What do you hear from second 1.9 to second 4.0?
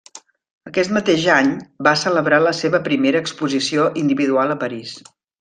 celebrar la seva primera exposició